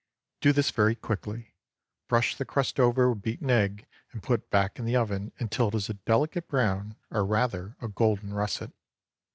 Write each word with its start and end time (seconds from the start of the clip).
Do 0.39 0.51
this 0.51 0.71
very 0.71 0.95
quickly; 0.95 1.53
brush 2.07 2.35
the 2.35 2.43
crust 2.43 2.79
over 2.79 3.11
with 3.13 3.21
beaten 3.21 3.51
egg 3.51 3.85
and 4.11 4.23
put 4.23 4.49
back 4.49 4.79
in 4.79 4.85
the 4.85 4.95
oven 4.95 5.31
until 5.37 5.67
it 5.67 5.75
is 5.75 5.91
a 5.91 5.93
delicate 5.93 6.47
brown, 6.47 6.95
or 7.11 7.23
rather, 7.23 7.75
a 7.83 7.87
golden 7.87 8.33
russet. 8.33 8.73